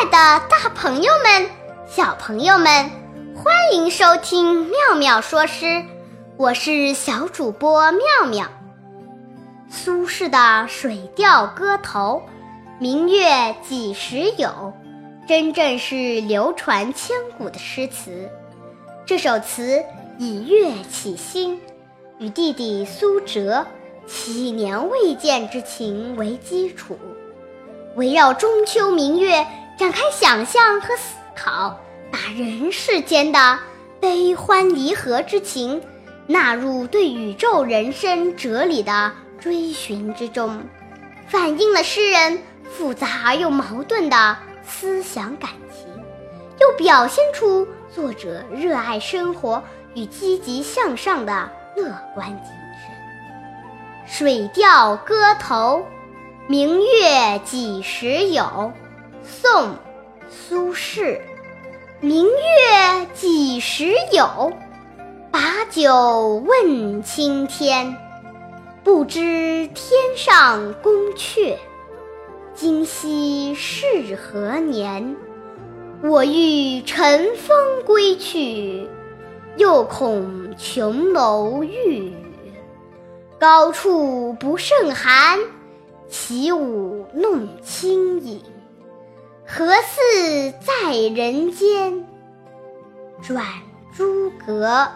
[0.00, 1.50] 爱的大朋友们、
[1.86, 2.90] 小朋友们，
[3.36, 5.84] 欢迎收听妙妙说诗，
[6.38, 8.00] 我是小主播妙
[8.30, 8.46] 妙。
[9.68, 12.22] 苏轼的《水调歌头·
[12.78, 14.48] 明月几时有》，
[15.28, 18.26] 真正是流传千古的诗词。
[19.04, 19.84] 这首词
[20.18, 21.60] 以月起兴，
[22.18, 23.66] 与弟弟苏辙
[24.06, 26.98] 七年未见之情为基础。
[27.96, 29.44] 围绕中秋明月
[29.80, 31.74] 展开想象和思考，
[32.12, 33.58] 把人世间的
[33.98, 35.80] 悲欢离合之情
[36.26, 40.62] 纳入对宇宙人生哲理的追寻之中，
[41.28, 45.86] 反映了诗人复杂而又矛盾的思想感情，
[46.60, 49.62] 又表现出作者热爱生活
[49.94, 52.52] 与积极向上的乐观精
[52.84, 54.14] 神。
[54.18, 55.78] 《水调歌头》
[56.46, 58.70] 明月几时有？
[59.22, 59.50] 宋·
[60.28, 61.20] 苏轼。
[62.00, 64.52] 明月几时有？
[65.30, 67.96] 把酒问青天。
[68.82, 71.56] 不知天上宫阙，
[72.54, 75.16] 今夕是何年？
[76.02, 78.88] 我欲乘风归去，
[79.56, 82.14] 又恐琼楼玉宇，
[83.38, 85.38] 高处不胜寒。
[86.08, 88.42] 起舞弄清影，
[89.52, 92.04] 何似在人间？
[93.20, 93.44] 转
[93.96, 94.86] 朱阁，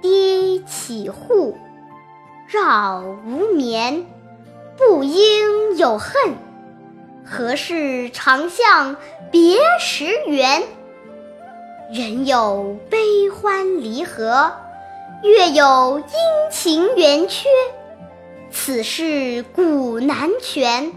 [0.00, 1.56] 低绮户，
[2.46, 4.06] 绕无眠。
[4.78, 6.14] 不应有恨，
[7.24, 8.96] 何事长向
[9.32, 10.62] 别时圆？
[11.92, 14.52] 人有悲欢离合，
[15.24, 16.04] 月有阴
[16.52, 17.48] 晴圆缺。
[18.52, 20.92] 此事古难全，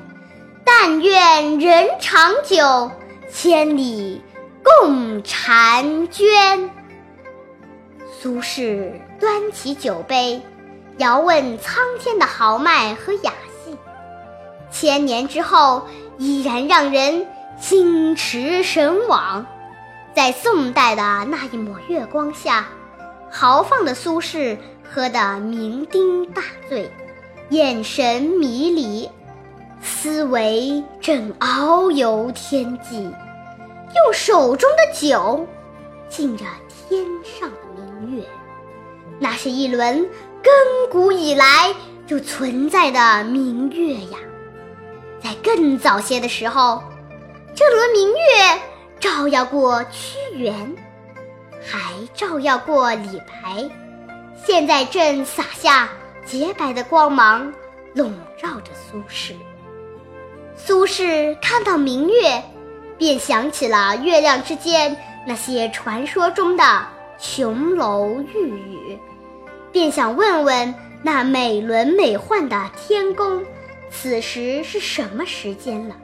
[0.78, 2.92] 但愿人长久，
[3.32, 4.22] 千里
[4.62, 6.70] 共婵娟。
[8.20, 10.42] 苏轼端起酒杯，
[10.98, 13.32] 遥问苍天的豪迈和雅
[13.64, 13.78] 兴，
[14.70, 17.26] 千年之后依然让人
[17.58, 19.46] 心驰神往。
[20.14, 22.68] 在宋代的那一抹月光下，
[23.32, 26.92] 豪放的苏轼喝得酩酊大醉。
[27.50, 29.10] 眼神迷离，
[29.82, 35.48] 思维正遨游天际，用手中的酒
[36.10, 37.58] 敬着天上的
[38.02, 38.24] 明月。
[39.20, 40.00] 那是一轮
[40.44, 41.74] 亘古以来
[42.06, 44.18] 就存在的明月呀！
[45.22, 46.84] 在更早些的时候，
[47.54, 48.62] 这轮明月
[49.00, 50.76] 照耀过屈原，
[51.64, 51.80] 还
[52.14, 53.70] 照耀过李白，
[54.46, 55.90] 现在正洒下。
[56.26, 57.54] 洁白的光芒
[57.94, 59.36] 笼罩着苏轼。
[60.58, 62.42] 苏轼看到明月，
[62.98, 64.96] 便想起了月亮之间
[65.28, 66.64] 那些传说中的
[67.20, 69.00] 琼楼玉宇，
[69.72, 70.74] 便想问问
[71.04, 73.44] 那美轮美奂的天宫，
[73.92, 75.96] 此时是什么时间了？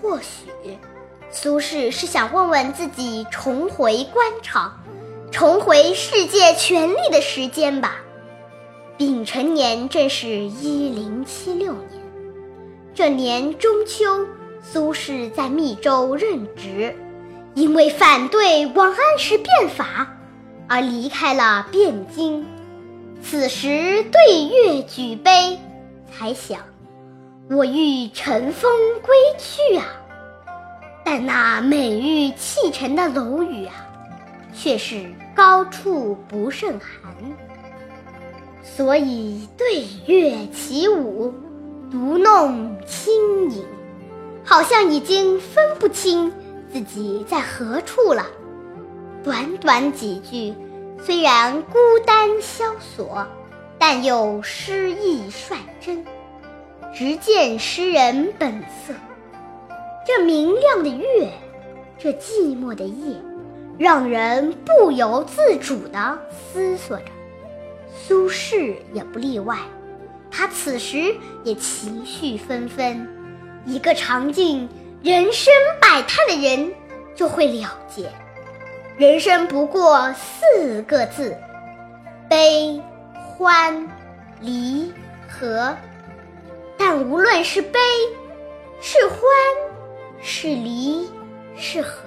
[0.00, 0.78] 或许，
[1.30, 4.80] 苏轼是想问问自己重回官场、
[5.30, 7.96] 重回世界权力的时间吧。
[8.96, 11.99] 丙辰年正是一零七六年，
[13.00, 14.26] 这年中秋，
[14.62, 16.94] 苏轼在密州任职，
[17.54, 20.14] 因为反对王安石变法
[20.68, 22.44] 而离开了汴京。
[23.22, 25.58] 此时对月举杯，
[26.12, 26.58] 才想
[27.48, 29.86] 我欲乘风归去啊！
[31.02, 33.72] 但那美玉砌成的楼宇啊，
[34.52, 37.14] 却是高处不胜寒。
[38.62, 41.32] 所以对月起舞，
[41.90, 43.64] 独弄清影，
[44.44, 46.32] 好像已经分不清
[46.72, 48.26] 自己在何处了。
[49.24, 50.54] 短短几句，
[51.02, 53.26] 虽然孤单萧索，
[53.76, 56.04] 但又诗意率真，
[56.94, 58.94] 直见诗人本色。
[60.06, 61.32] 这明亮的月，
[61.98, 63.16] 这寂寞的夜，
[63.78, 67.04] 让人不由自主地思索着。
[67.92, 69.58] 苏轼也不例外，
[70.30, 73.08] 他此时也情绪纷纷。
[73.66, 74.68] 一个尝尽
[75.02, 76.72] 人生百态的人
[77.14, 78.10] 就会了解，
[78.96, 81.36] 人生不过四个字：
[82.28, 82.80] 悲、
[83.14, 83.88] 欢、
[84.40, 84.92] 离、
[85.28, 85.76] 合。
[86.78, 87.78] 但无论是悲、
[88.80, 89.18] 是欢、
[90.22, 91.10] 是离、
[91.56, 91.98] 是合，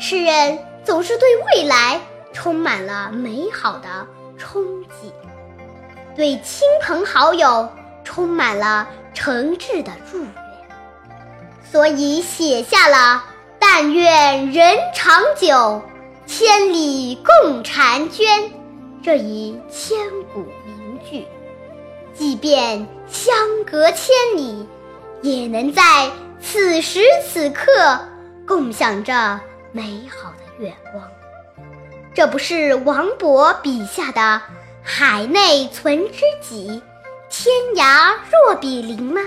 [0.00, 2.00] 诗人总是对未来
[2.32, 4.06] 充满了美好的。
[4.38, 5.12] 憧憬，
[6.16, 7.68] 对亲朋好友
[8.04, 10.32] 充满了诚挚的祝愿。
[11.70, 13.24] 所以写下了
[13.58, 15.82] “但愿人长久，
[16.26, 18.26] 千里共婵娟”
[19.02, 19.96] 这一千
[20.34, 21.26] 古名句。
[22.14, 24.68] 即便相隔千里，
[25.22, 26.10] 也能在
[26.40, 27.98] 此时此刻
[28.46, 29.40] 共享着
[29.72, 31.02] 美好的月光。
[32.12, 34.42] 这不是王勃笔下的
[34.82, 36.82] “海内存知己，
[37.30, 39.20] 天涯若比邻”吗？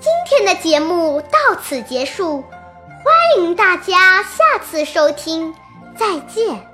[0.00, 5.54] 今天的节目到此结束，欢迎大家下次收听，
[5.96, 6.71] 再见。